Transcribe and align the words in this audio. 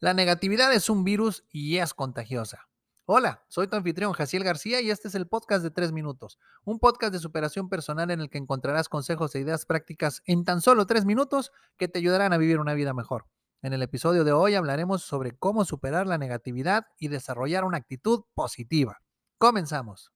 La 0.00 0.14
negatividad 0.14 0.72
es 0.72 0.90
un 0.90 1.04
virus 1.04 1.44
y 1.50 1.78
es 1.78 1.94
contagiosa. 1.94 2.68
Hola, 3.04 3.44
soy 3.48 3.66
tu 3.66 3.76
anfitrión 3.76 4.12
Jaciel 4.12 4.44
García 4.44 4.80
y 4.80 4.90
este 4.90 5.08
es 5.08 5.14
el 5.14 5.26
podcast 5.26 5.62
de 5.62 5.70
3 5.70 5.92
minutos, 5.92 6.38
un 6.64 6.78
podcast 6.78 7.12
de 7.12 7.18
superación 7.18 7.68
personal 7.68 8.10
en 8.10 8.20
el 8.20 8.30
que 8.30 8.38
encontrarás 8.38 8.88
consejos 8.88 9.34
e 9.34 9.40
ideas 9.40 9.66
prácticas 9.66 10.22
en 10.24 10.44
tan 10.44 10.60
solo 10.60 10.86
3 10.86 11.04
minutos 11.04 11.52
que 11.76 11.88
te 11.88 11.98
ayudarán 11.98 12.32
a 12.32 12.38
vivir 12.38 12.60
una 12.60 12.74
vida 12.74 12.94
mejor. 12.94 13.26
En 13.60 13.72
el 13.72 13.82
episodio 13.82 14.24
de 14.24 14.32
hoy 14.32 14.54
hablaremos 14.54 15.02
sobre 15.02 15.36
cómo 15.36 15.64
superar 15.64 16.06
la 16.06 16.18
negatividad 16.18 16.86
y 16.98 17.08
desarrollar 17.08 17.64
una 17.64 17.78
actitud 17.78 18.24
positiva. 18.34 19.00
Comenzamos. 19.38 20.12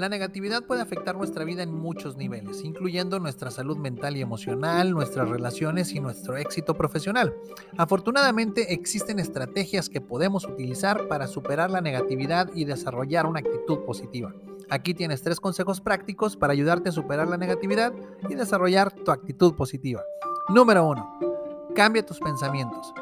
La 0.00 0.08
negatividad 0.08 0.62
puede 0.62 0.80
afectar 0.80 1.14
nuestra 1.14 1.44
vida 1.44 1.62
en 1.62 1.74
muchos 1.74 2.16
niveles, 2.16 2.64
incluyendo 2.64 3.20
nuestra 3.20 3.50
salud 3.50 3.76
mental 3.76 4.16
y 4.16 4.22
emocional, 4.22 4.92
nuestras 4.92 5.28
relaciones 5.28 5.92
y 5.92 6.00
nuestro 6.00 6.38
éxito 6.38 6.72
profesional. 6.72 7.34
Afortunadamente 7.76 8.72
existen 8.72 9.18
estrategias 9.18 9.90
que 9.90 10.00
podemos 10.00 10.46
utilizar 10.46 11.06
para 11.06 11.26
superar 11.26 11.70
la 11.70 11.82
negatividad 11.82 12.48
y 12.54 12.64
desarrollar 12.64 13.26
una 13.26 13.40
actitud 13.40 13.80
positiva. 13.80 14.32
Aquí 14.70 14.94
tienes 14.94 15.20
tres 15.20 15.38
consejos 15.38 15.82
prácticos 15.82 16.34
para 16.34 16.54
ayudarte 16.54 16.88
a 16.88 16.92
superar 16.92 17.28
la 17.28 17.36
negatividad 17.36 17.92
y 18.26 18.34
desarrollar 18.36 18.90
tu 18.90 19.10
actitud 19.10 19.54
positiva. 19.54 20.02
Número 20.48 20.88
1. 20.88 21.18
Cambia 21.74 22.06
tus 22.06 22.20
pensamientos. 22.20 22.94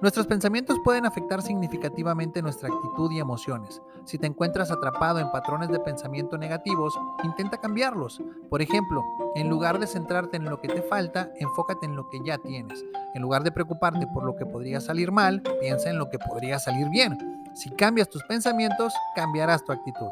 Nuestros 0.00 0.26
pensamientos 0.26 0.78
pueden 0.82 1.04
afectar 1.04 1.42
significativamente 1.42 2.40
nuestra 2.40 2.68
actitud 2.68 3.10
y 3.10 3.18
emociones. 3.18 3.82
Si 4.08 4.16
te 4.16 4.26
encuentras 4.26 4.70
atrapado 4.70 5.18
en 5.18 5.30
patrones 5.30 5.68
de 5.68 5.80
pensamiento 5.80 6.38
negativos, 6.38 6.98
intenta 7.24 7.58
cambiarlos. 7.58 8.22
Por 8.48 8.62
ejemplo, 8.62 9.04
en 9.34 9.50
lugar 9.50 9.78
de 9.78 9.86
centrarte 9.86 10.38
en 10.38 10.46
lo 10.46 10.62
que 10.62 10.68
te 10.68 10.80
falta, 10.80 11.30
enfócate 11.36 11.84
en 11.84 11.94
lo 11.94 12.08
que 12.08 12.18
ya 12.24 12.38
tienes. 12.38 12.82
En 13.12 13.20
lugar 13.20 13.42
de 13.42 13.52
preocuparte 13.52 14.06
por 14.06 14.24
lo 14.24 14.34
que 14.34 14.46
podría 14.46 14.80
salir 14.80 15.12
mal, 15.12 15.42
piensa 15.60 15.90
en 15.90 15.98
lo 15.98 16.08
que 16.08 16.18
podría 16.18 16.58
salir 16.58 16.88
bien. 16.88 17.18
Si 17.54 17.68
cambias 17.68 18.08
tus 18.08 18.24
pensamientos, 18.24 18.94
cambiarás 19.14 19.62
tu 19.62 19.72
actitud. 19.72 20.08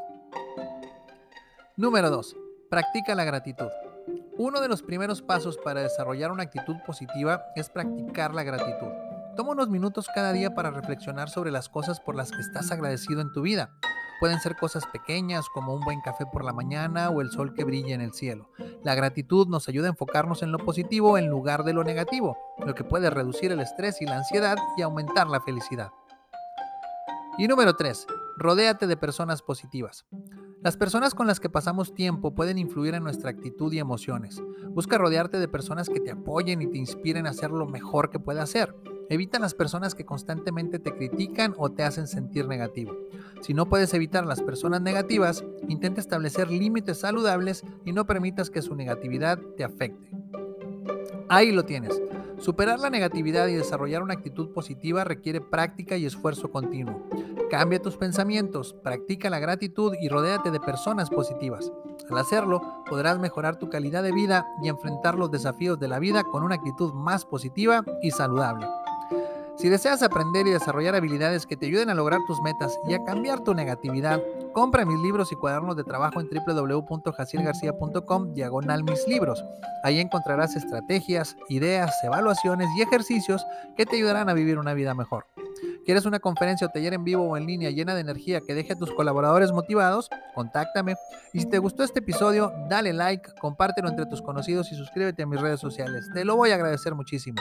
Número 1.78 2.10
2. 2.10 2.36
Practica 2.68 3.14
la 3.14 3.24
gratitud. 3.24 3.70
Uno 4.36 4.60
de 4.60 4.68
los 4.68 4.82
primeros 4.82 5.22
pasos 5.22 5.56
para 5.56 5.80
desarrollar 5.80 6.32
una 6.32 6.42
actitud 6.42 6.76
positiva 6.86 7.46
es 7.56 7.70
practicar 7.70 8.34
la 8.34 8.42
gratitud. 8.42 8.92
Toma 9.36 9.52
unos 9.52 9.70
minutos 9.70 10.06
cada 10.14 10.32
día 10.32 10.54
para 10.54 10.70
reflexionar 10.70 11.30
sobre 11.30 11.50
las 11.50 11.70
cosas 11.70 11.98
por 12.00 12.14
las 12.14 12.30
que 12.30 12.40
estás 12.40 12.70
agradecido 12.70 13.22
en 13.22 13.32
tu 13.32 13.40
vida. 13.40 13.70
Pueden 14.18 14.40
ser 14.40 14.56
cosas 14.56 14.86
pequeñas 14.86 15.48
como 15.48 15.74
un 15.74 15.80
buen 15.80 16.00
café 16.00 16.24
por 16.26 16.44
la 16.44 16.52
mañana 16.52 17.10
o 17.10 17.20
el 17.20 17.30
sol 17.30 17.52
que 17.54 17.64
brilla 17.64 17.94
en 17.94 18.00
el 18.00 18.12
cielo. 18.12 18.50
La 18.82 18.94
gratitud 18.94 19.46
nos 19.48 19.68
ayuda 19.68 19.88
a 19.88 19.90
enfocarnos 19.90 20.42
en 20.42 20.52
lo 20.52 20.58
positivo 20.58 21.18
en 21.18 21.28
lugar 21.28 21.64
de 21.64 21.74
lo 21.74 21.84
negativo, 21.84 22.38
lo 22.64 22.74
que 22.74 22.84
puede 22.84 23.10
reducir 23.10 23.52
el 23.52 23.60
estrés 23.60 24.00
y 24.00 24.06
la 24.06 24.16
ansiedad 24.16 24.56
y 24.76 24.82
aumentar 24.82 25.26
la 25.28 25.40
felicidad. 25.40 25.90
Y 27.38 27.46
número 27.48 27.76
3. 27.76 28.06
Rodéate 28.38 28.86
de 28.86 28.96
personas 28.96 29.42
positivas. 29.42 30.06
Las 30.62 30.78
personas 30.78 31.14
con 31.14 31.26
las 31.26 31.38
que 31.38 31.50
pasamos 31.50 31.94
tiempo 31.94 32.34
pueden 32.34 32.56
influir 32.56 32.94
en 32.94 33.04
nuestra 33.04 33.30
actitud 33.30 33.72
y 33.72 33.78
emociones. 33.78 34.42
Busca 34.70 34.96
rodearte 34.98 35.38
de 35.38 35.46
personas 35.46 35.88
que 35.88 36.00
te 36.00 36.10
apoyen 36.10 36.62
y 36.62 36.66
te 36.66 36.78
inspiren 36.78 37.26
a 37.26 37.30
hacer 37.30 37.50
lo 37.50 37.66
mejor 37.66 38.10
que 38.10 38.18
puedas 38.18 38.44
hacer. 38.44 38.74
Evita 39.08 39.38
las 39.38 39.54
personas 39.54 39.94
que 39.94 40.04
constantemente 40.04 40.78
te 40.78 40.92
critican 40.92 41.54
o 41.58 41.70
te 41.70 41.84
hacen 41.84 42.08
sentir 42.08 42.48
negativo. 42.48 42.96
Si 43.40 43.54
no 43.54 43.68
puedes 43.68 43.94
evitar 43.94 44.26
las 44.26 44.42
personas 44.42 44.80
negativas, 44.80 45.44
intenta 45.68 46.00
establecer 46.00 46.50
límites 46.50 46.98
saludables 46.98 47.62
y 47.84 47.92
no 47.92 48.06
permitas 48.06 48.50
que 48.50 48.62
su 48.62 48.74
negatividad 48.74 49.38
te 49.56 49.64
afecte. 49.64 50.10
Ahí 51.28 51.52
lo 51.52 51.64
tienes. 51.64 52.00
Superar 52.38 52.80
la 52.80 52.90
negatividad 52.90 53.46
y 53.46 53.54
desarrollar 53.54 54.02
una 54.02 54.14
actitud 54.14 54.50
positiva 54.52 55.04
requiere 55.04 55.40
práctica 55.40 55.96
y 55.96 56.04
esfuerzo 56.04 56.50
continuo. 56.50 57.02
Cambia 57.50 57.80
tus 57.80 57.96
pensamientos, 57.96 58.74
practica 58.74 59.30
la 59.30 59.38
gratitud 59.38 59.94
y 60.00 60.08
rodéate 60.08 60.50
de 60.50 60.60
personas 60.60 61.10
positivas. 61.10 61.72
Al 62.10 62.18
hacerlo, 62.18 62.84
podrás 62.88 63.18
mejorar 63.18 63.56
tu 63.56 63.70
calidad 63.70 64.02
de 64.02 64.12
vida 64.12 64.46
y 64.62 64.68
enfrentar 64.68 65.16
los 65.16 65.30
desafíos 65.30 65.78
de 65.78 65.88
la 65.88 65.98
vida 65.98 66.24
con 66.24 66.42
una 66.42 66.56
actitud 66.56 66.92
más 66.92 67.24
positiva 67.24 67.84
y 68.02 68.10
saludable. 68.10 68.66
Si 69.56 69.70
deseas 69.70 70.02
aprender 70.02 70.46
y 70.46 70.50
desarrollar 70.50 70.94
habilidades 70.94 71.46
que 71.46 71.56
te 71.56 71.64
ayuden 71.64 71.88
a 71.88 71.94
lograr 71.94 72.20
tus 72.26 72.42
metas 72.42 72.78
y 72.86 72.92
a 72.92 73.02
cambiar 73.04 73.40
tu 73.40 73.54
negatividad, 73.54 74.22
compra 74.52 74.84
mis 74.84 75.00
libros 75.00 75.32
y 75.32 75.36
cuadernos 75.36 75.76
de 75.76 75.84
trabajo 75.84 76.20
en 76.20 76.28
www.jacielgarcia.com 76.28 78.34
diagonal 78.34 78.84
mis 78.84 79.08
libros. 79.08 79.42
Ahí 79.82 79.98
encontrarás 79.98 80.56
estrategias, 80.56 81.38
ideas, 81.48 81.90
evaluaciones 82.04 82.68
y 82.76 82.82
ejercicios 82.82 83.46
que 83.78 83.86
te 83.86 83.96
ayudarán 83.96 84.28
a 84.28 84.34
vivir 84.34 84.58
una 84.58 84.74
vida 84.74 84.94
mejor. 84.94 85.24
¿Quieres 85.86 86.04
una 86.04 86.18
conferencia 86.18 86.66
o 86.66 86.70
taller 86.70 86.92
en 86.92 87.04
vivo 87.04 87.22
o 87.22 87.38
en 87.38 87.46
línea 87.46 87.70
llena 87.70 87.94
de 87.94 88.02
energía 88.02 88.42
que 88.46 88.54
deje 88.54 88.74
a 88.74 88.76
tus 88.76 88.92
colaboradores 88.92 89.52
motivados? 89.52 90.10
Contáctame. 90.34 90.96
Y 91.32 91.40
si 91.40 91.46
te 91.46 91.58
gustó 91.58 91.82
este 91.82 92.00
episodio, 92.00 92.52
dale 92.68 92.92
like, 92.92 93.30
compártelo 93.40 93.88
entre 93.88 94.04
tus 94.04 94.20
conocidos 94.20 94.70
y 94.70 94.74
suscríbete 94.74 95.22
a 95.22 95.26
mis 95.26 95.40
redes 95.40 95.60
sociales. 95.60 96.10
Te 96.12 96.26
lo 96.26 96.36
voy 96.36 96.50
a 96.50 96.56
agradecer 96.56 96.94
muchísimo. 96.94 97.40